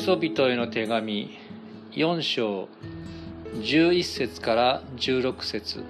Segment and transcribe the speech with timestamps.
[0.00, 1.38] ソ人への手紙
[1.92, 2.68] 4章
[3.52, 5.84] 11節から16節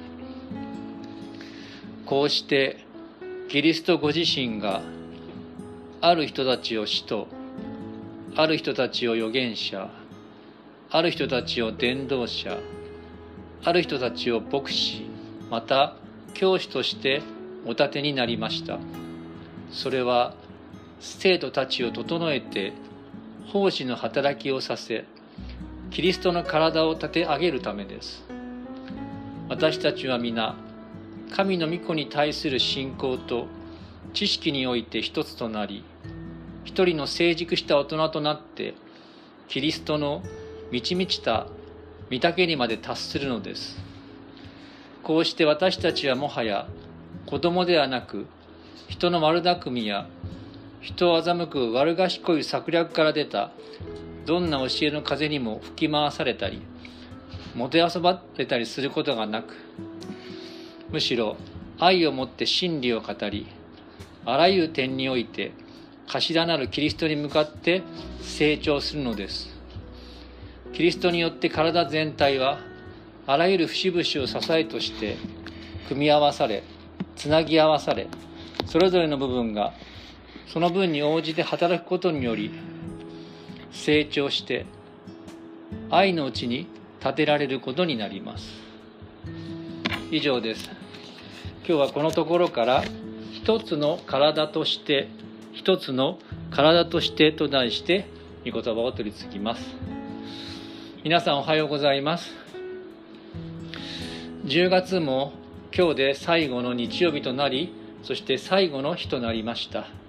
[2.06, 2.84] こうして
[3.48, 4.82] キリストご自身が
[6.00, 7.28] ある人たちを使徒
[8.34, 9.88] ある人たちを預言者
[10.90, 12.58] ある人たちを伝道者
[13.62, 15.06] ある人たちを牧師
[15.50, 15.94] また
[16.34, 17.22] 教師として
[17.64, 18.78] お立てになりました。
[19.70, 20.34] それは
[20.98, 22.72] 生徒たちを整えて
[23.52, 25.04] 奉仕の働きをさせ
[25.90, 28.22] キリストの体を立て上げるためです。
[29.48, 30.54] 私たちは皆
[31.32, 33.48] 神の御子に対する信仰と
[34.14, 35.82] 知識において一つとなり
[36.64, 38.74] 一人の成熟した大人となって
[39.48, 40.22] キリストの
[40.70, 41.48] 満ち満ちた
[42.08, 43.76] 御岳にまで達するのです。
[45.02, 46.68] こうして私たちはもはや
[47.26, 48.26] 子供ではなく
[48.86, 50.06] 人の悪巧みや
[50.80, 53.52] 人を欺く悪賢い策略から出た。
[54.26, 56.62] どんな教えの風にも吹き回されたり
[57.54, 59.54] もてあそばれたりすることがなく
[60.90, 61.36] むしろ
[61.78, 63.46] 愛をもって真理を語り
[64.24, 65.52] あらゆる点において
[66.06, 67.82] 頭なるキリストに向かって
[68.20, 69.48] 成長するのです。
[70.72, 72.60] キリストによって体全体は
[73.26, 75.16] あらゆる節々を支えとして
[75.88, 76.62] 組み合わされ
[77.16, 78.06] つなぎ合わされ
[78.66, 79.72] それぞれの部分が
[80.52, 82.50] その分に応じて働くことにより
[83.70, 84.66] 成長して
[85.90, 86.66] 愛のうちに
[86.98, 88.48] 立てられることになります。
[90.10, 90.68] 以上です。
[91.66, 92.82] 今日はこのところから
[93.32, 95.08] 一つの体として
[95.52, 96.18] 一つの
[96.50, 98.08] 体としてと題して
[98.44, 99.64] 御言葉を取り次ぎます。
[101.04, 102.34] 皆さんおはようございます。
[104.46, 105.32] 10月も
[105.72, 109.99] 今日で最後の日曜日となりそして最後の日となりました。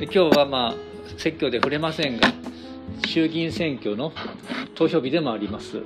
[0.00, 0.74] で今日はまあ
[1.18, 2.32] 説教で触れませんが
[3.06, 4.14] 衆議院選挙の
[4.74, 5.82] 投票日でもあります。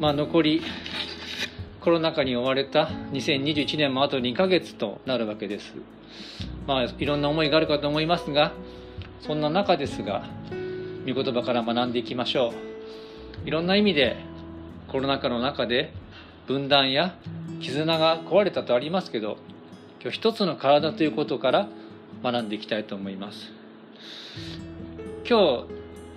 [0.00, 0.62] まあ残り
[1.82, 5.74] コロナ禍に追われた2021年もあと2ヶ月となるわけです。
[6.66, 8.54] まあいろんな思いがあるかと思いますが
[9.20, 10.24] そんな中ですが
[11.06, 12.54] 御言葉から学んでいきましょ
[13.44, 13.46] う。
[13.46, 14.16] いろんな意味で
[14.88, 15.92] コロナ禍の中で
[16.46, 17.14] 分断や
[17.60, 19.36] 絆が壊れたとありますけど
[20.00, 21.68] 今日一つの体ということから
[22.24, 23.52] 学んでいきたいと思います。
[25.28, 25.64] 今日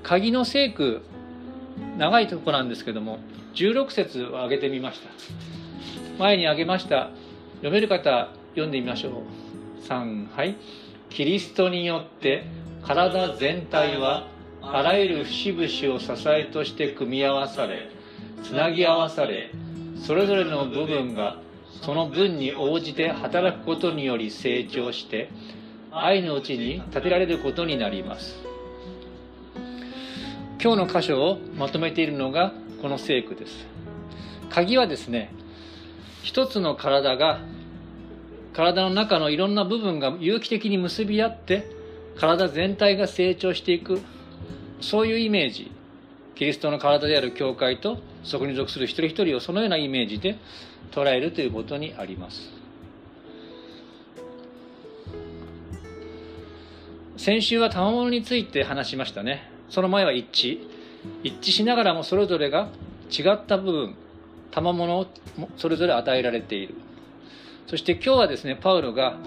[0.04, 1.02] 鍵の聖句
[1.98, 3.20] 長いとこなんですけども
[3.56, 5.10] 16節を挙げてみました。
[6.18, 7.12] 前に挙げました
[7.58, 9.84] 読める方読んでみましょう。
[9.86, 10.56] 3はい。
[11.10, 12.46] キリストによって
[12.84, 14.28] 体全体は
[14.62, 17.90] あらゆる節々を支えとして組み合わされ
[18.44, 19.52] つなぎ合わされ
[20.02, 21.42] それぞれの部分が
[21.82, 25.30] その分に応じて働くことにより成長して
[26.06, 28.38] 愛のうちに立てられることになります。
[30.62, 33.68] 今日の箇所をまとめているのがこの聖句です。
[34.50, 35.32] 鍵はですね
[36.24, 37.40] 一つの体が
[38.54, 41.70] 体の中のいろんな部分が有機的に結び合って
[42.18, 44.02] 体全体が成長していく
[44.82, 45.72] そういうイメージ。
[46.36, 50.38] キリストの体である教会とそこに属する一人一人をそのようなイメージで
[50.92, 52.57] 捉えるということにあります。
[57.18, 59.50] 先週は賜物について話しましたね。
[59.70, 60.60] その前は一致。
[61.24, 62.70] 一致しながらもそれぞれが
[63.10, 63.96] 違った部分
[64.52, 65.08] 賜物を
[65.58, 66.76] それぞれ与えられている。
[67.66, 69.18] そして今日はですねパウロが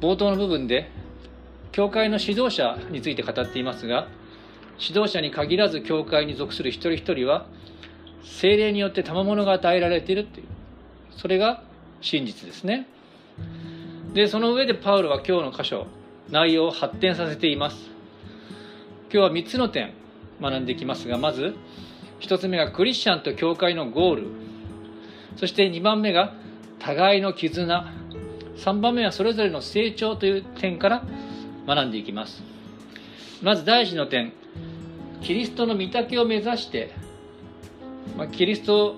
[0.00, 0.90] 冒頭の部分で
[1.70, 4.08] 教会の指導者について語っていますが
[4.78, 7.46] 指導者に限らず教会に属する一人一人は
[8.24, 10.46] 精霊によって賜物が与えられているっていう
[11.16, 11.62] それが
[12.00, 12.88] 真実ですね。
[14.14, 15.86] でその上でパウロは今日の箇所
[16.30, 17.90] 内容を発展させています。
[19.12, 19.92] 今日は3つの点
[20.40, 21.54] 学んでいきますがまず
[22.20, 24.26] 1つ目がクリスチャンと教会のゴール。
[25.36, 26.34] そして2番目が
[26.78, 27.92] 互いの絆。
[28.56, 31.02] 3番目はそれぞれの成長という点から
[31.66, 32.42] 学んでいきます。
[33.42, 34.32] まず第一の点
[35.22, 36.92] キリストの御岳を目指して、
[38.16, 38.96] ま、キリスト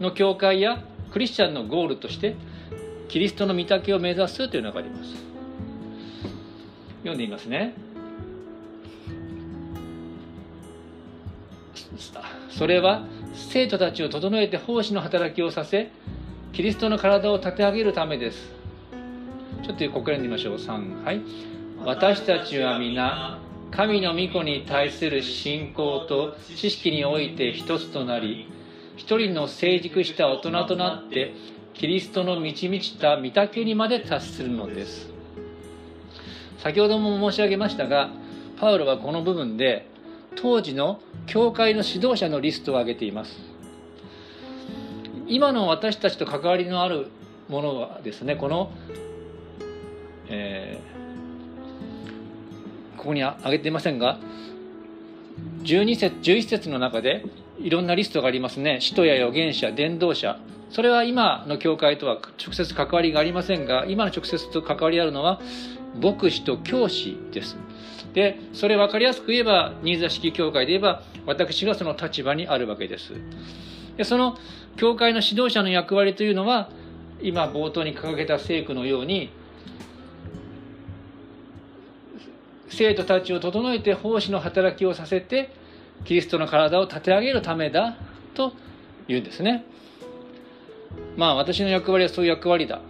[0.00, 2.36] の教会やクリスチャンのゴールとして
[3.08, 5.31] キリストの御岳を目指すというのがあります。
[7.02, 7.74] 読んでみますね。
[12.50, 13.04] それは
[13.34, 15.90] 生徒たちを整えて奉仕の働きをさせ
[16.52, 18.50] キリストの体を立て上げるためです。
[19.62, 20.56] ちょっとここから読んでみましょう。
[20.56, 21.20] 3はい。
[21.84, 23.38] 私たちは皆
[23.70, 28.48] 神の御子に対する信仰と知識において一つとなり
[28.96, 31.32] 一人の成熟した大人となって
[31.74, 35.11] キリストの満ち満ちた御岳にまで達するのです。
[36.62, 38.10] 先ほども申し上げましたが
[38.60, 39.88] パウロはこの部分で
[40.36, 43.36] 当時の教会の指導者のリストを挙げています。
[45.26, 47.08] 今の私たちと関わりのある
[47.48, 48.70] ものはですねこの、
[50.28, 54.18] えー、ここに挙げていませんが
[55.62, 57.24] 12節11節の中で
[57.58, 58.80] いろんなリストがありますね。
[58.80, 60.38] 使徒や預言者伝道者
[60.72, 65.40] それは今の教会とは直接関わりがありませんが今の直接と関わりあるのは
[66.00, 67.56] 牧師と教師です。
[68.14, 73.12] でそれ分かりやすく言えば新座式教会で言えば私がその立場にあるわけです。
[73.98, 74.38] でその
[74.76, 76.70] 教会の指導者の役割というのは
[77.20, 79.30] 今冒頭に掲げた聖句のように
[82.70, 85.54] 生徒たちを整えて奉仕の働きをさせて
[86.06, 87.98] キリストの体を立て上げるためだ
[88.32, 88.54] と
[89.06, 89.66] 言うんですね。
[91.16, 92.80] まあ私の役割はそういう役割だ。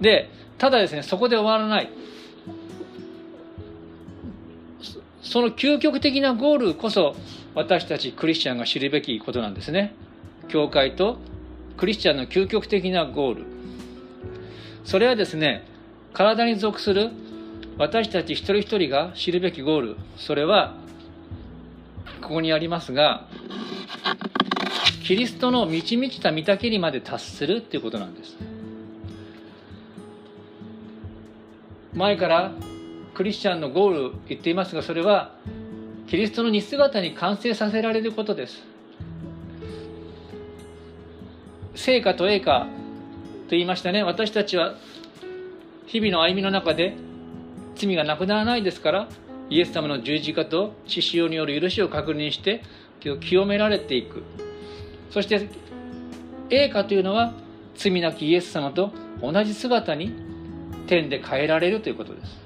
[0.00, 1.90] でただですねそこで終わらない。
[5.22, 7.14] その究極的なゴールこそ
[7.54, 9.94] 私たちクリスチャンが知るべきことなんですね。
[10.48, 11.18] 教会と
[11.76, 13.44] クリスチャンの究極的なゴール。
[14.84, 15.66] それはですね
[16.12, 17.10] 体に属する
[17.78, 19.96] 私たち一人一人が知るべきゴール。
[20.16, 20.74] それは
[22.22, 23.26] ここにありますが
[25.10, 28.36] キリストの満ち満ちた御岳にまで達するということなんです。
[31.94, 32.52] 前から
[33.12, 35.34] クリスチャンのゴール言っていますがそれは
[36.06, 38.62] キリストの似姿に完成させられることです。
[41.74, 42.68] 成果と栄華
[43.46, 44.04] と言いましたね。
[44.04, 44.76] 私たちは
[45.86, 46.94] 日々の歩みの中で
[47.74, 49.08] 罪がなくならないですから
[49.48, 52.62] イエス様の十字架と血潮による許しを確認して
[53.00, 54.22] 清められていく。
[55.10, 55.48] そして
[56.50, 57.32] 栄華というのは
[57.74, 60.12] 罪なきイエス様と同じ姿に
[60.86, 62.38] 天で変えられるということです。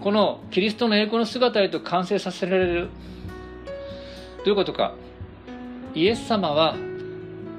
[0.00, 2.88] このキリストの栄光の姿へと完成させられる。
[4.38, 4.94] どういうことか。
[5.94, 6.76] イエス様は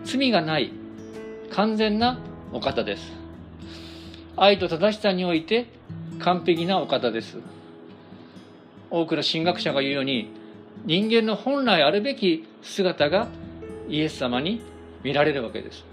[0.04, 0.72] 罪がない
[1.52, 2.20] 完全な
[2.52, 3.12] お方です。
[4.38, 5.68] 愛と正しさにおいて
[6.20, 7.38] 完璧なお方です。
[8.90, 10.39] 多くの神学者が言うように
[10.86, 13.28] 人間の本来あるべき姿が
[13.88, 14.62] イエス様に
[15.04, 15.84] 見られるわけです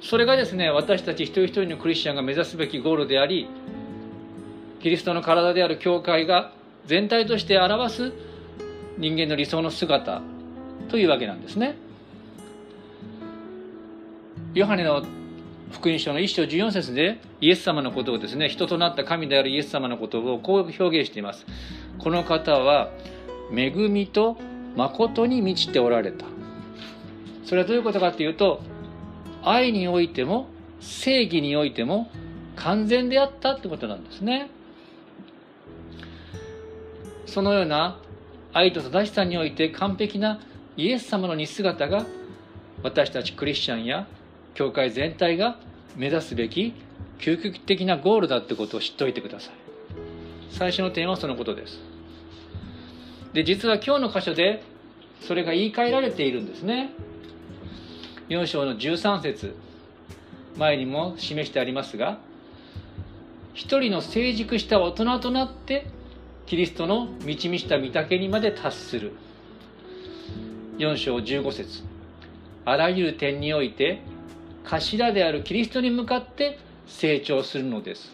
[0.00, 3.48] それがですね私たち一人一人のクリスチャンが目指すべきゴールであり
[4.82, 6.52] キリストの体である教会が
[6.86, 8.12] 全体として表す
[8.98, 10.20] 人間の理想の姿
[10.88, 11.76] というわけなんですね。
[14.54, 15.02] ヨハネの
[15.72, 21.46] 福音書の1章14節でイエス様のことをですね人となった神であるイエス様のことをこう表現しています。
[21.98, 22.90] この方は
[23.54, 24.36] 恵みと
[24.76, 26.26] 誠に満ちておられた。
[27.44, 28.60] それはどういうことかというと
[29.42, 30.46] 愛においても
[30.80, 32.10] 正義においても
[32.56, 34.50] 完全であったってことなんですね。
[37.26, 37.98] そのような
[38.52, 40.40] 愛と正しさにおいて完璧な
[40.76, 42.04] イエス様の似姿が
[42.82, 44.06] 私たちクリスチャンや
[44.54, 45.58] 教会全体が
[45.96, 46.74] 目指すべき
[47.18, 49.54] 究極的なゴールだってことを知っておいてください。
[50.50, 51.80] 最初の点はそのことです。
[53.32, 54.62] で実は今日の箇所で
[55.20, 56.90] それが言い換えられているんですね。
[58.28, 59.54] 4章の13節
[60.56, 62.18] 前にも示してありますが
[63.54, 65.86] 一人の成熟した大人となって
[66.46, 69.12] キリストの満ち満ちた御岳にまで達する。
[70.78, 71.82] 4章15節
[72.64, 74.00] あらゆる点において
[74.64, 78.10] 頭であるキリストに向かって成長するのです。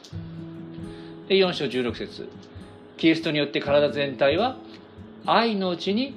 [1.29, 2.29] で4章16節。
[2.97, 4.57] キリストによって体全体は
[5.25, 6.15] 愛のうちに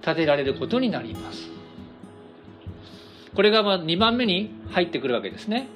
[0.00, 1.50] 立てられることになります。
[3.34, 5.66] これがま2番目に入ってくるわけですね。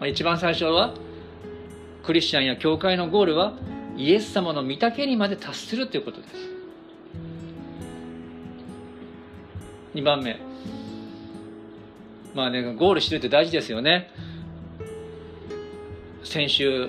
[0.00, 0.94] まあ一番最初は
[2.02, 3.54] クリスチャンや教会のゴールは
[3.96, 6.34] イエス様の御岳にまで達するということです。
[9.94, 10.51] 2番目。
[12.34, 14.10] まあねゴールしてるって大事ですよね。
[16.24, 16.88] 先週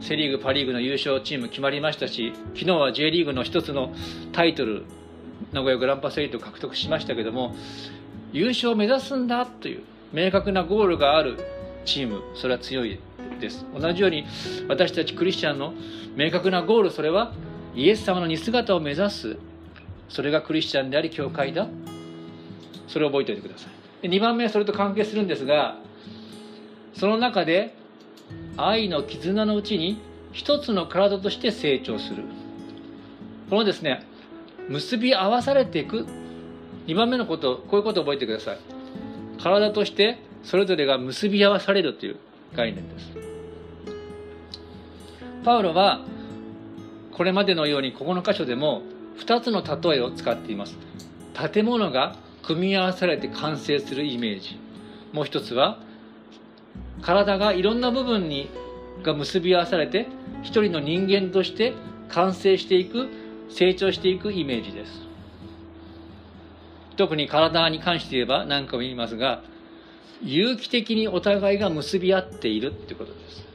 [0.00, 3.94] セ・リーグパ・リーグの優勝チーム決まりましたし昨日は J リーグの一つの
[4.32, 4.84] タイトル
[5.52, 7.54] 名古屋グランパスエイトを獲得しましたけども
[8.32, 11.38] 優勝を目指すんだという明確なゴールがある
[11.84, 12.98] チームそれは強い
[13.40, 13.64] です。
[13.78, 14.26] 同じように
[14.68, 15.74] 私たちクリスチャンの
[16.16, 17.32] 明確なゴールそれは
[17.74, 19.36] イエス様の似姿を目指す
[20.08, 21.68] それがクリスチャンであり教会だ。
[22.88, 23.79] それを覚えておいてください。
[24.02, 25.76] 2番目はそれと関係するんですが
[26.94, 27.74] その中で
[28.56, 30.00] 愛の絆のうちに
[30.32, 32.24] 一つの体として成長する。
[33.48, 34.06] このですね
[34.68, 36.06] 結び合わされていく。
[36.86, 38.58] 2番目のことこういうことを覚えてください。
[39.42, 42.16] 体としてそれぞれが結び合わされるという
[42.54, 43.10] 概念です。
[45.44, 46.04] パウロは
[47.12, 48.82] これまでのようにここの箇所でも
[49.18, 50.76] 2つの例えを使っています。
[51.52, 54.58] 建物が組み合わされて完成するイメージ。
[55.12, 55.78] もう一つは
[57.02, 58.48] 体がいろんな部分に
[59.02, 60.06] が結び合わされて
[60.42, 61.72] 一人の人間として
[62.08, 63.08] 完成していく
[63.48, 64.92] 成長していくイメージです。
[66.96, 69.42] 特に体に関して言えば何かも言いますが
[70.22, 73.50] 有機的にお互いが結び合っているってことです。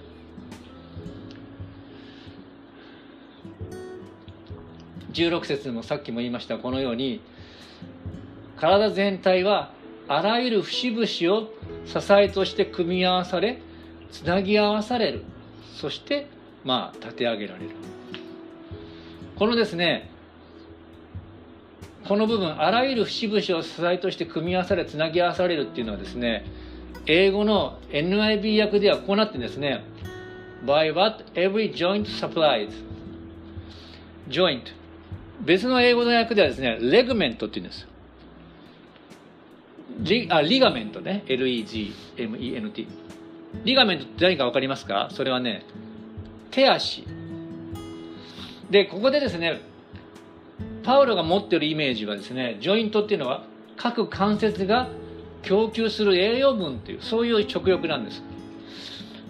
[5.13, 7.21] 16節もさっきも言いましたこのように
[8.57, 9.71] 体全体は
[10.07, 11.50] あらゆる節々を
[11.85, 13.62] 支えとして組み合わされ
[14.12, 15.24] つなぎ合わされる。
[15.75, 16.27] そして
[16.63, 17.69] まあ立て上げられる。
[19.35, 20.09] このですね
[22.07, 26.45] この部分あらゆる節々を支えとして組み合わされつなぎ合わされるっていうのはですね
[27.07, 29.83] 英語の NIB 訳ではこうなってんですね。
[30.65, 32.71] By what every joint supplies.
[34.29, 34.62] Joint
[35.41, 37.88] 別の英語の訳ではですねレグメントっていうんです。
[39.99, 41.23] リあリガメントね。
[41.27, 42.87] LEGMENT
[43.63, 45.09] リガメントって何か分かりますか？
[45.11, 45.65] それはね
[46.51, 47.05] 手足。
[48.69, 49.61] でここでですね
[50.83, 53.45] パウロが持ってるイメージはですねジョイントっていうのは
[53.77, 54.89] 各関節が
[55.43, 58.23] 供給する栄養分っていうそういう直欲なんです。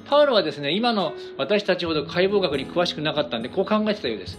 [0.08, 4.38] パウロはですね今の私たちほど解剖学に詳しくなかったんでこう考えてたようです。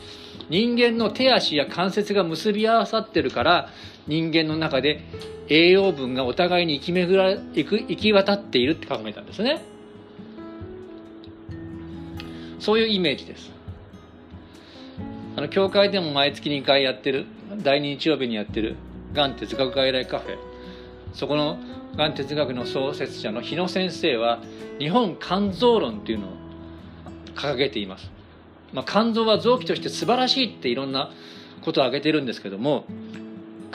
[0.48, 3.68] 人間の手足や関節が結び合わさってるから
[4.06, 5.02] 人間の中で
[5.48, 9.62] 栄養分がお互いに行き巡ら行く行き渡っているって考えたんですね。
[12.58, 13.50] そういうイメージです。
[15.36, 17.26] あの教会でも毎月2回やってる
[17.62, 18.76] 第2日曜日にやってる
[19.12, 20.56] がん哲学外来カフェ。
[21.12, 21.58] そこの
[21.96, 24.40] がん哲学の創設者の日野先生は
[24.78, 26.30] 日本肝臓論っていうのを
[27.34, 28.10] 掲げています、
[28.72, 31.10] まあ、肝臓は臓器として素晴らしいっていろんな
[31.62, 32.84] ことを挙げてるんですけども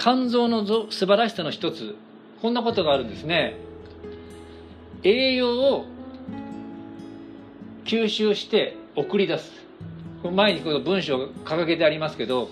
[0.04, 1.96] 肝臓の素晴らしさの一つ。
[2.42, 3.56] こんなことがあるんですね。
[5.04, 5.86] 栄養を
[7.86, 9.52] 吸収して送り出す。
[10.24, 12.50] 前にこの文章が掲げてありますけど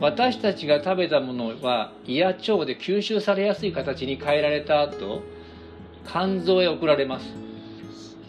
[0.00, 5.22] 私たちが食べたものは胃や腸で吸収されやすい形に変えられた後
[6.04, 7.26] 肝臓へ送られます。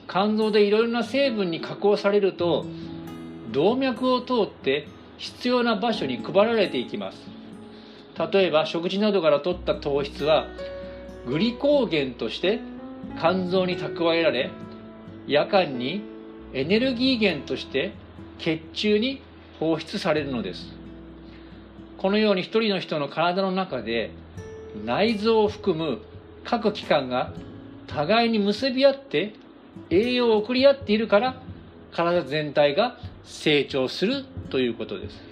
[0.07, 2.67] 肝臓でいろいろな成分に加工されると
[3.51, 7.36] 動脈を通って必要な場所に配られていきます。
[8.17, 10.47] 例えば食事などから取った糖質は
[11.27, 12.59] グリコーゲンとして
[13.19, 14.49] 肝臓に蓄えられ
[15.27, 16.01] 夜間に
[16.53, 17.93] エネルギー源として
[18.39, 19.21] 血中に
[19.59, 20.73] 放出されるのです。
[21.97, 24.11] このように一人の人の体の中で
[24.85, 25.99] 内臓を含む
[26.43, 27.33] 各器官が
[27.87, 29.33] 互いに結び合って
[29.89, 31.41] 栄養を送り合っているから
[31.91, 35.26] 体全体が成長するということです。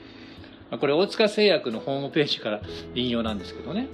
[0.77, 2.62] これ大塚製薬のホームページから
[2.94, 3.88] 引用なんですけどね。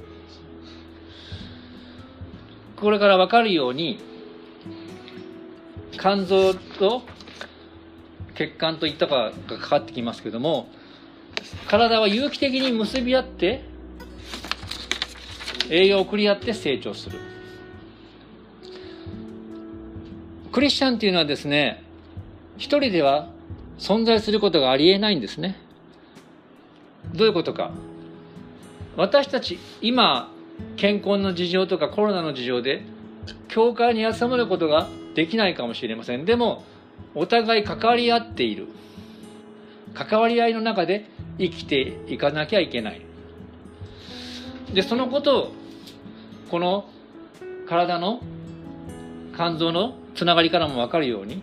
[2.75, 3.99] これから分かるように
[5.99, 7.03] 肝臓と
[8.33, 10.67] 血管といったかがかかってきますけども
[11.67, 13.63] 体は有機的に結び合って
[15.69, 17.19] 栄養を送り合って成長する。
[20.51, 21.83] クリスチャンっていうのはですね
[22.57, 23.29] 一人では
[23.77, 25.55] 存在することがありえないんですね。
[27.13, 27.71] どういうことか？
[28.97, 30.31] 私たち今
[30.77, 32.83] 健康の事情とかコロナの事情で
[33.47, 36.25] 教会に集まることができないかもしれません。
[36.25, 36.63] でも
[37.15, 38.67] お互い関わり合っている。
[39.93, 43.01] 関わり合いの中で生きていかなきゃいけない。
[44.73, 45.51] でそのことを
[46.49, 46.85] この
[47.67, 48.21] 体の
[49.35, 51.41] 肝臓のつながりからも分かるように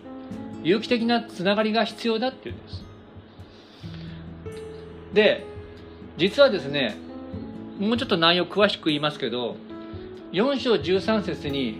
[0.63, 2.83] 有機的なつながりが必要だっていうんです。
[5.13, 5.45] で
[6.19, 6.97] 実はですね
[7.79, 9.55] もうちょっと内容詳しく言いますけど
[10.33, 11.79] 4章13節に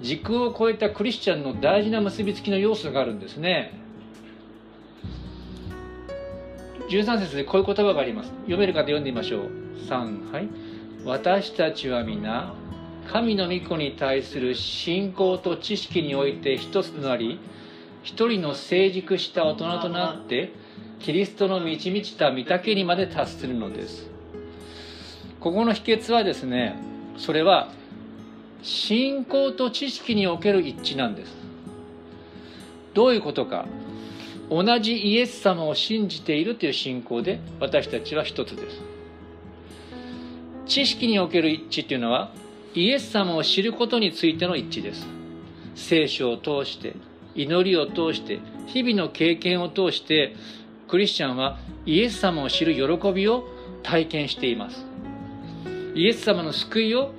[0.00, 3.78] 時空を超えたクリスチャンの大事な結びつきの要素があるんですね。
[6.88, 8.30] 13節でこういう言葉があります。
[8.40, 9.50] 読める方読んでみましょう。
[9.88, 10.48] 3はい。
[11.04, 12.54] 私たちは皆
[13.12, 17.38] 神の御子に対する信仰と知識において一つとなり
[18.02, 20.52] 一人の成熟した大人となって
[21.02, 24.08] キリストの満ち満ちた御岳にまで達するのです。
[25.40, 26.76] ここの秘訣はですね
[27.18, 27.70] それは
[28.62, 31.34] 信仰と知識における一致なんです。
[32.94, 33.66] どういうことか。
[34.48, 38.80] 同じイエス様を信じているという信仰で私たちは一つです。
[40.66, 42.30] 知識における一致っていうのは
[42.74, 45.04] イエス様を知ることについての一致です。
[45.74, 46.94] 聖書を通して
[47.34, 50.36] 祈りを通して日々の経験を通して
[50.92, 53.48] クリスチャンはイエス様を知る喜びを
[53.82, 54.84] 体験しています。
[55.94, 57.12] イエス様の救いを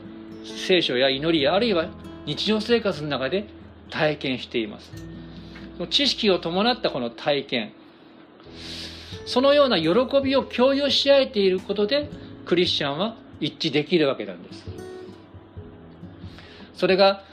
[0.45, 1.87] 聖書や祈りあるいは
[2.27, 3.47] 日常生活の中で
[3.89, 4.91] 体験しています。
[5.89, 7.71] 知識を伴ったこの体験。
[9.25, 9.89] そのような喜
[10.23, 12.11] びを共有し合えていることで
[12.45, 14.65] クリスチャンは一致できるわけなんです。
[16.75, 17.23] それが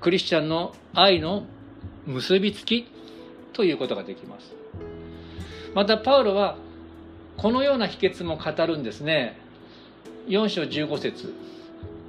[0.00, 1.44] クリスチャンの愛の
[2.04, 2.90] 結びつき
[3.52, 4.57] ということができます。
[5.74, 6.56] またパウロは
[7.36, 9.38] このような秘訣も語るんですね。
[10.26, 11.34] 4章15節。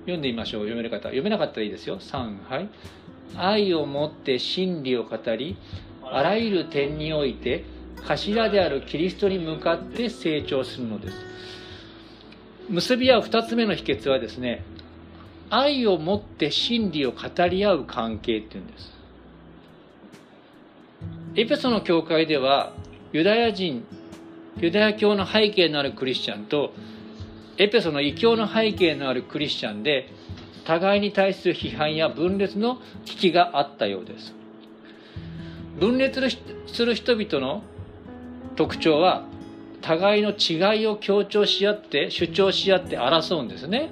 [0.01, 0.61] 読んでみましょう。
[0.61, 1.03] 読める方。
[1.03, 1.99] 読めなかったらいいですよ。
[1.99, 2.69] 3はい。
[3.37, 5.55] 愛をもって真理を語り
[6.03, 7.63] あらゆる点において
[8.03, 11.15] 頭であるキリストに向かって成長するのです。
[12.69, 14.63] 結び合う2つ目の秘訣はですね
[15.49, 18.93] 愛をもって真理を語り合う関係っていうんです。
[21.35, 22.73] エペソの教会では
[23.11, 23.85] ユダヤ人
[24.57, 26.73] ユダヤ教の背景のあるクリスチャンと
[27.57, 30.09] エペソの異教の背景のあるクリスチャンで
[30.65, 34.33] 互いに対する批判や分裂の危機があったようです。
[35.79, 36.21] 分裂
[36.67, 37.63] する人々の
[38.55, 39.25] 特徴は
[39.81, 43.89] 互いの違いを強調し合って主張し合って争うんですね。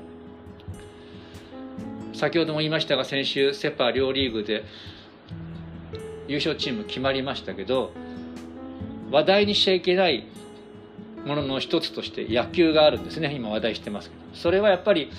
[2.13, 4.63] 先ほども言いましたが先週セ・パ両リーグで
[6.27, 7.91] 優勝チーム決まりましたけど
[9.11, 10.25] 話題にしちゃいけない
[11.25, 13.33] ものの一つとして野球があるんですね。
[13.33, 14.21] 今話題してますけど。
[14.33, 15.11] それはやっぱり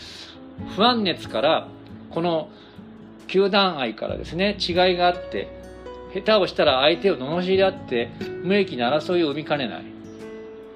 [0.76, 1.68] 不安熱から
[2.10, 2.48] この
[3.26, 5.48] 球団愛からですね違いがあって
[6.14, 8.10] 下手をしたら相手を罵り合って
[8.42, 9.82] 無益な争いを生みかねない。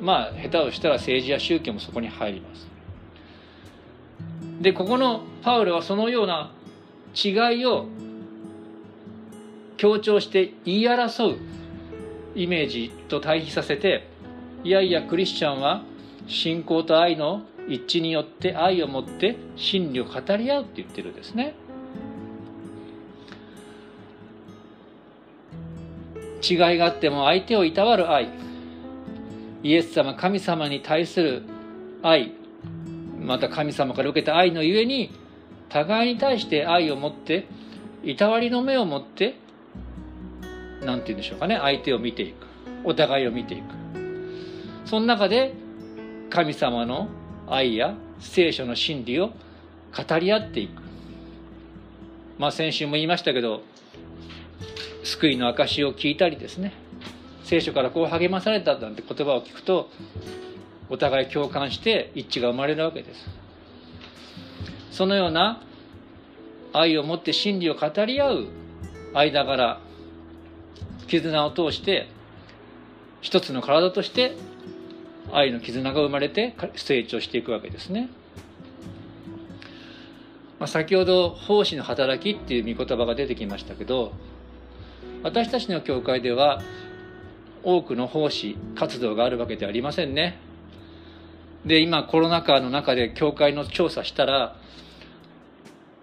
[0.01, 2.67] まあ下手をしたら政治や宗教もそこに入ります。
[4.61, 6.53] でここのパウロはそのような
[7.15, 7.87] 違いを
[9.77, 11.39] 強調して言い争う
[12.35, 14.09] イメージと対比させて
[14.65, 15.83] いやいやクリスチャンは
[16.27, 21.55] 信仰と愛の一致によって愛を持って真理を語り合うって言ってるんですね。
[26.49, 28.29] 違いがあっても相手をいたわる愛。
[29.63, 31.43] イエス様神様に対する
[32.03, 32.33] 愛
[33.21, 35.11] また神様から受けた愛のゆえに
[35.69, 37.47] 互いに対して愛を持って
[38.03, 39.37] いたわりの目を持って
[40.85, 41.59] 何て言うんでしょうかね。
[41.61, 42.47] 相手を見ていく。
[42.85, 43.65] お互いを見ていく。
[44.85, 45.55] その中で
[46.31, 47.09] 神様の
[47.49, 50.83] 愛や聖書の真理を語り合っていく。
[52.39, 53.63] まあ先週も言いましたけど
[55.05, 56.73] 救いの証を聞いたりですね。
[57.45, 59.91] 聖書からこう励まされたなんて言葉を聞くと
[60.89, 63.29] お互い共感して一致が生まれるわけです。
[64.91, 65.63] そのような
[66.73, 68.47] 愛を持って真理を語り合う
[69.15, 69.81] 間柄
[71.07, 72.09] 絆を通して
[73.21, 74.37] 一つの体として
[75.33, 78.09] 愛の絆が生まれて成長していくわけですね。
[80.59, 84.13] まあ、先ほど奉仕の働きっていう御言葉が出てきましたけど
[85.25, 86.63] 私たちの教会では
[87.65, 90.39] 多くの奉仕活動があるわけではありませんね。
[91.65, 94.57] で今コロナ禍の中で教会の調査したら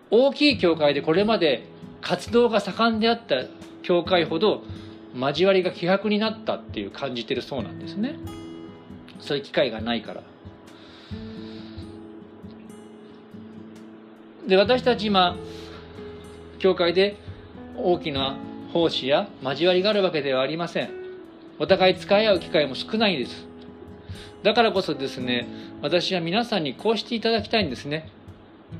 [0.09, 1.67] 大きい教会でこれまで
[2.01, 3.43] 活動が盛んであった
[3.83, 4.63] 教会ほど
[5.15, 8.15] 交わりが希薄になったっていう感じてるそうなんですね。
[9.19, 10.23] そういう機会がないから。
[14.47, 15.35] で私たち今
[16.57, 17.17] 教会で
[17.77, 18.35] 大きな
[18.73, 20.89] 奉仕や交わりがあるわけではありません。
[21.59, 23.47] お互い使い合う機会も少ないです。
[24.43, 25.47] だからこそですね
[25.81, 28.09] 私は皆さんにこうしていただきたいんですね。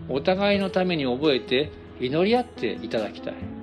[0.08, 3.59] お互いのために覚えて祈り合っていただきたい。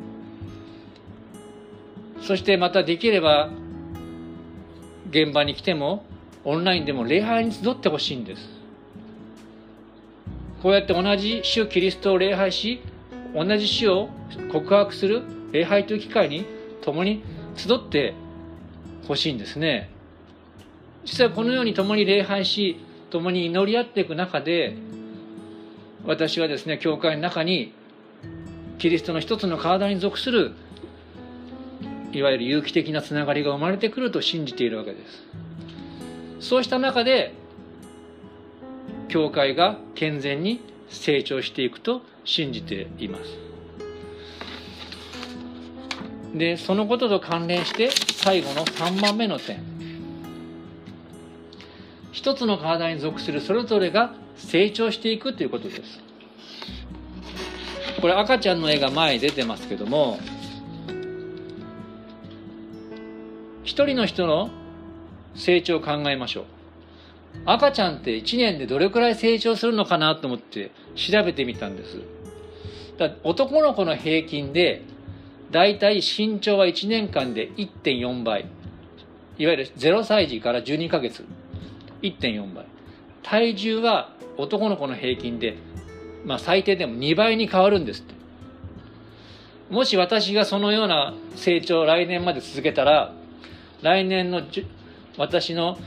[2.21, 3.51] そしてまたできれば
[5.11, 6.05] 現場に来ても
[6.45, 8.49] オンラインでも礼拝に集ってほしいんです。
[10.63, 12.81] こうやって同じ主キリストを礼拝し
[13.35, 14.09] 同じ主を
[14.51, 16.45] 告白する礼拝という機会に
[16.81, 17.23] 共に
[17.55, 18.15] 集って
[19.07, 19.91] ほしいんですね。
[21.05, 24.77] 実はこのように共に礼拝し共に祈り合っていく中で
[26.05, 27.73] 私はですね教会の中に
[28.79, 30.55] キリストの一つの体に属する
[32.13, 35.25] いわゆる有機的なつながりが生まれてくると信じているわけです。
[36.41, 37.35] そうした中で
[39.09, 43.25] 教会が健全に成長していくと信じています。
[46.35, 49.61] でそのことと関連して最後の3番目の点。
[52.13, 56.01] 一つの体に属するそれぞれが成長していくということです。
[58.01, 60.19] これ赤ちゃんの絵が前に出てますけども
[63.67, 64.49] 一人の人の
[65.35, 66.45] 成長を考えましょう。
[67.45, 72.01] 赤ちゃんって1年でどれくらい成長するのかなと思って調べてみたんです。
[72.97, 74.83] だ男の子の平均で
[75.51, 78.47] だいたい身長は1年間で1.4倍。
[79.37, 81.25] いわゆる0歳児から12ヶ月。
[82.03, 82.67] 1.4倍。
[83.25, 85.59] 体重は男の子の平均で、
[86.25, 88.15] まあ、最低でも2倍に変わるんですって。
[89.71, 93.13] もし私がそのような成長を来年まで続けたら
[93.83, 94.43] 来年の
[95.19, 95.79] 私の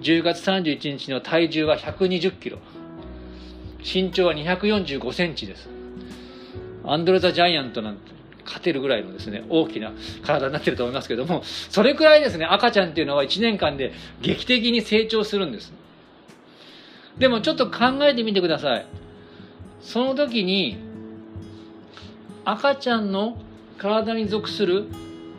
[0.00, 2.58] 10月31日の体重は120キロ。
[3.82, 5.68] 身長は245センチです。
[6.84, 8.12] アンドレ・ザ・ジャイアントなんて
[8.44, 9.92] 勝てるぐらいのですね大きな
[10.24, 15.72] 体になってると思いますけどもそれくらいですね赤ちゃんっていうのは1年間で劇的に成長するんです。
[17.18, 18.86] でもちょっと考えてみてください。
[19.80, 20.78] その時に
[22.44, 23.36] 赤ちゃんの
[23.78, 24.86] 体に属する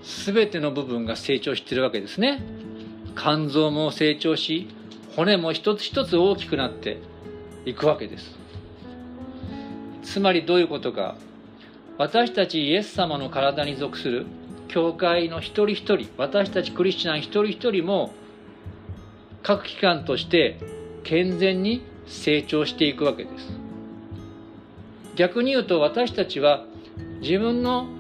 [0.08, 2.42] 全ての部分が成長してるわけですね。
[3.18, 4.70] 肝臓も成長し
[5.16, 7.00] 骨も一つ一つ大きくなって
[7.66, 8.38] いくわけです。
[10.04, 11.16] つまりどういうことか。
[11.98, 14.26] 私たちイエス様の体に属する
[14.70, 18.12] 教会の一人一人私たちクリスチャン一人一人も
[19.44, 20.60] 各機関として
[21.04, 23.50] 健全に成長していくわけです。
[25.16, 26.64] 逆に言うと私たちは
[27.22, 27.97] 自分の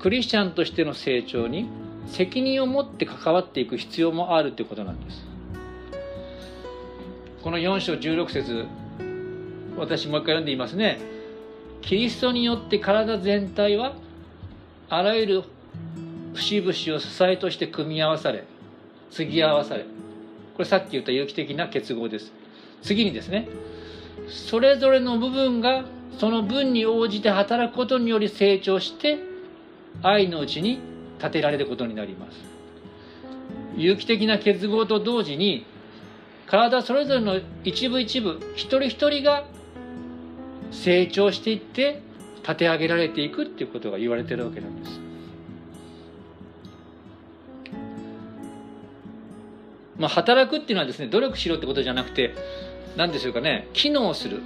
[0.00, 1.68] クリスチャンとしての成長に
[2.06, 5.26] 責任を持って関わっていく必要もあるということなんです。
[7.42, 8.66] この4章16節
[9.76, 10.98] 私もう一回読んでいますね。
[11.82, 13.94] キリストによって体全体は
[14.88, 15.44] あらゆる
[16.34, 18.44] 節々を支えとして組み合わされ
[19.10, 19.82] 継ぎ合わされ。
[19.82, 22.32] これさっき言った有機的な結合です。
[22.82, 23.48] 次にですね。
[24.28, 25.84] それぞれの部分が
[26.18, 29.27] その分に応じて働くことにより成長して
[30.02, 30.80] 愛のうちに
[31.18, 32.36] 立てられることになります。
[33.76, 35.64] 有機的な結合と同時に
[36.46, 39.44] 体それぞれの一部一部一人一人が
[40.70, 42.02] 成長していって
[42.42, 45.00] 立て上げられていくっていうことが言われてるわけなんです。
[49.98, 52.34] まあ働くっていうのはですね努力しろってことじゃなくて
[52.96, 54.40] 何でしょうかね機能する。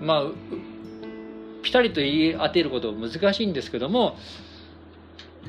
[0.00, 0.22] まあ
[1.62, 4.16] ピタリと言い当てることは難しいんですけども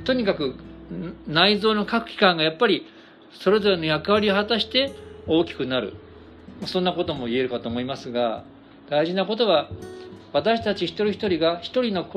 [0.03, 0.55] とにかく
[1.27, 2.87] 内臓の各器官がやっぱり
[3.31, 4.93] それぞれの役割を果たして
[5.27, 5.93] 大きくなる
[6.65, 8.43] そんなことも言えるかと思いますが
[8.89, 9.69] 大事なことは
[10.33, 12.09] 私たち一人一人が一人の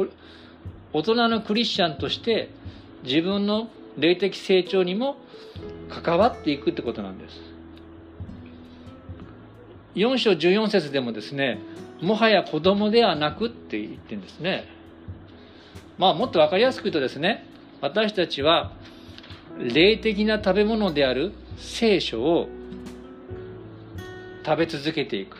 [0.92, 2.50] 大人のクリスチャンとして
[3.04, 5.16] 自分の霊的成長にも
[5.88, 7.40] 関わっていくってことなんです。
[9.94, 11.58] 4章14節でもですね
[12.02, 14.64] もはや子供ではなくって言ってるんですね。
[15.98, 17.46] まあもっと分かりやすく言うとですね
[17.80, 18.72] 私たちは
[19.58, 22.48] 霊的な食べ物である聖書を
[24.44, 25.36] 食べ続けていく。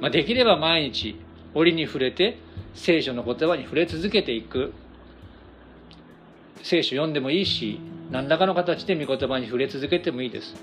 [0.00, 1.16] まあ、できれば毎日
[1.54, 2.38] 折に触れて
[2.74, 4.74] 聖書の言葉に触れ続けていく
[6.62, 10.54] 聖書読んでもいいし何らかの形で御言葉に触れ続けてもいいです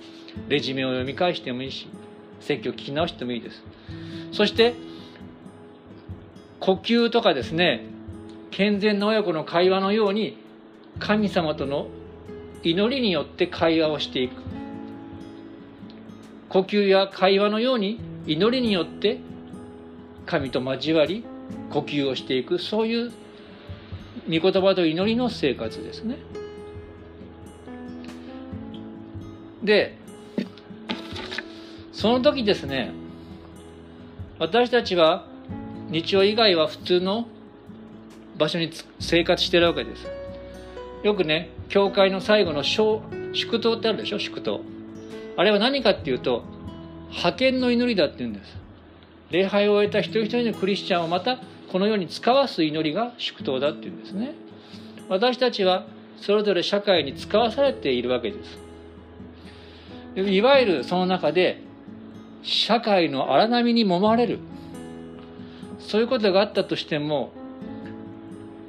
[0.48, 1.88] レジュメを読み返してもいいし
[2.42, 3.64] 説教聞き直してもいいです。
[4.32, 4.76] そして
[6.60, 7.86] 呼吸とかですね
[8.52, 10.38] 健全な親子の会話のように
[11.00, 11.88] 神様との
[12.64, 14.34] 祈りによって会話をしていく。
[16.50, 19.20] 呼吸や会話のように祈りによって
[20.26, 21.24] 神と交わり
[21.72, 22.60] 呼吸をしていく。
[22.60, 23.12] そういう
[24.30, 26.18] 御言葉と祈りの生活ですね。
[29.64, 29.98] で
[32.02, 32.92] その時ですね
[34.40, 35.28] 私たちは
[35.92, 37.28] 日曜以外は普通の
[38.40, 40.08] 場所に生活してるわけです。
[41.04, 44.62] よくね教会の最後の祝祷ってあるでしょ祝祷。
[45.38, 46.44] あれは何かっていうと
[47.10, 48.58] 派遣の祈りだって言うんです
[49.30, 51.38] 礼拝を終えた一人一人のクリスチャンをまた
[51.72, 54.34] このように使わす祈りが祝祷だっていうんですね
[55.08, 55.86] 私たちは
[56.18, 58.60] それぞれ社会に使わされているわけです
[60.32, 61.70] いわゆるその中で
[62.44, 64.40] 社会の荒波に揉まれる
[65.80, 67.32] そういうことがあったとしても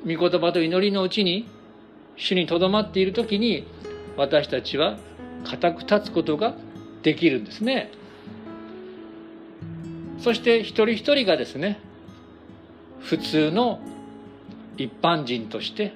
[0.04, 1.48] 御言葉と祈りのうちに
[2.16, 3.66] 主にとどまっている時に
[4.16, 4.98] 私たちは
[5.44, 6.54] 固く立つことが
[7.02, 7.90] できるんですね。
[10.18, 11.80] そして一人一人がですね
[13.00, 13.80] 普通の
[14.76, 15.94] 一般人として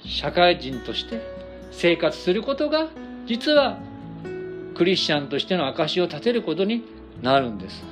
[0.00, 1.22] 社会人として
[1.70, 2.88] 生活することが
[3.26, 3.78] 実は
[4.74, 6.82] クリスチャンとしての証を立てることに
[7.22, 7.82] なるんです。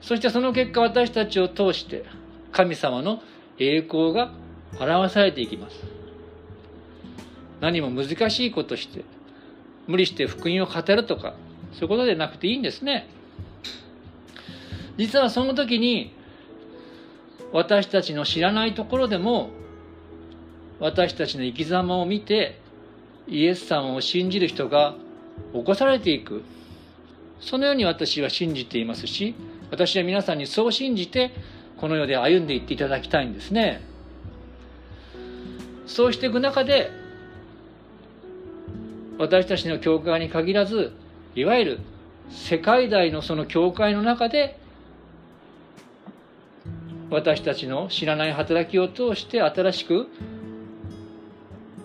[0.00, 2.04] そしてその結果私たちを通して
[2.52, 3.22] 神様の
[3.58, 4.32] 栄光が
[4.78, 5.76] 表されていきます。
[7.60, 9.04] 何も難しいことして
[9.86, 11.34] 無理して福音を語るとか
[11.72, 13.08] そういうことでなくていいんですね。
[14.96, 16.14] 実はその時に
[17.52, 19.50] 私たちの知らないところでも
[20.78, 22.60] 私たちの生き様を見て
[23.26, 24.94] イエス様を信じる人が
[25.52, 26.42] 起こされていく。
[27.40, 29.34] そのように私は信じていますし
[29.70, 31.32] 私は皆さんにそう信じて
[31.76, 33.82] この世で歩んでいっていただきたいんですね。
[35.86, 36.90] そうしていく中で
[39.18, 40.92] 私たちの教会に限らず
[41.34, 41.80] いわゆる
[42.30, 44.58] 世界大のその教会の中で
[47.08, 50.08] 私たちの知らない働きを通して新しく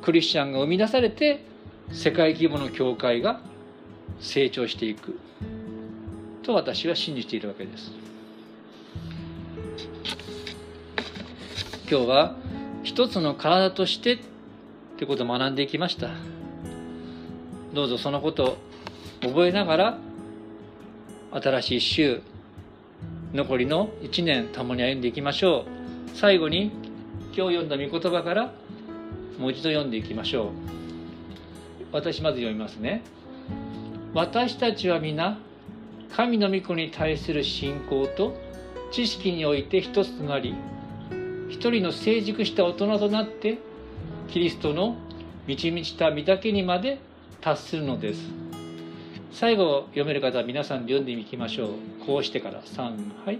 [0.01, 1.45] クリスチャンが生み出されて
[1.91, 3.39] 世界規模の教会が
[4.19, 5.19] 成長していく。
[6.43, 7.91] と私は信じているわけです。
[11.89, 12.35] 今日は
[12.83, 14.19] 一つの体としてっ
[14.97, 16.09] てことを学んでいきました。
[17.73, 18.57] どうぞそのことを
[19.21, 19.97] 覚えながら
[21.31, 22.21] 新しい週
[23.33, 26.17] 残りの1年共に歩んでいきましょう。
[26.17, 26.71] 最後に
[27.35, 28.53] 今日読んだ御言葉から
[29.37, 30.47] もう一度読んでいきましょう。
[31.91, 33.03] 私まず読みますね。
[34.13, 35.37] 私たちは皆
[36.15, 38.35] 神の御子に対する信仰と
[38.91, 40.55] 知識において一つとなり
[41.49, 43.59] 一人の成熟した大人となって
[44.29, 44.95] キリストの
[45.47, 46.99] 満ち満ちた御岳にまで
[47.41, 48.21] 達するのです。
[49.33, 51.69] 最後読める方は皆さんで読んでいきましょう。
[52.05, 53.39] こうしてから3はい。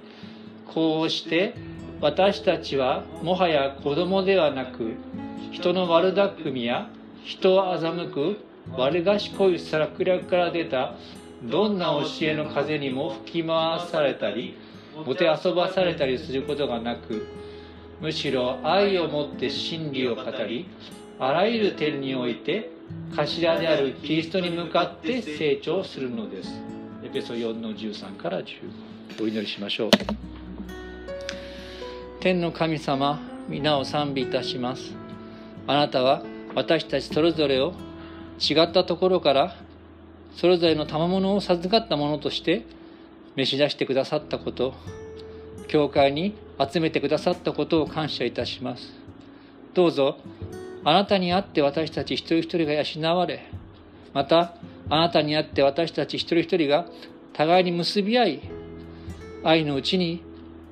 [0.73, 1.53] こうして
[2.01, 4.95] 私たちはもはや子供ではなく
[5.51, 6.89] 人の悪巧みや
[7.23, 8.37] 人を欺く
[8.77, 10.95] 悪賢い策略から出た
[11.43, 14.57] どんな教えの風にも吹き回されたり
[15.05, 17.27] もてあそばされたりすることがなく
[17.99, 20.67] むしろ愛をもって真理を語り
[21.19, 22.71] あらゆる点において
[23.15, 26.49] 頭であるキリストに向かって成長するのです。
[27.03, 29.89] エペソ4の13から15お祈りしましょう。
[32.21, 34.93] 天の神様皆を賛美いたします。
[35.67, 36.23] あなたは
[36.55, 37.73] 私たちそれぞれを
[38.39, 39.55] 違ったところから
[40.35, 42.65] それぞれの賜物を授かったものとして
[43.35, 44.73] 召し出してくださったこと
[45.67, 48.93] 教会に集めてくださったことを感謝いたします。
[49.73, 50.17] どうぞ
[50.83, 53.45] あなたにあって私たち一人一人が養われ
[54.13, 54.55] また
[54.89, 56.85] あなたにあって私たち一人一人が
[57.33, 58.41] 互いに結び合い
[59.43, 60.23] 愛のうちに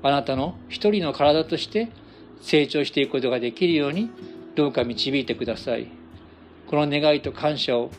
[0.02, 1.90] あなたの一人の体として
[2.42, 4.10] 成長していくことができるように
[4.54, 5.88] どうか導いてください。
[6.66, 7.90] この願いと感謝を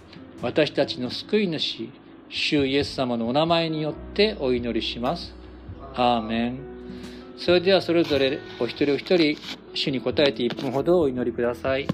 [0.42, 1.90] 私たちの救い主
[2.30, 5.36] 主イエス様のお名前によってお祈りします。
[5.94, 6.60] アーメン。
[7.38, 9.38] それではそれぞれお一人お一人
[9.74, 11.88] 主に答えて1分ほどお祈りください。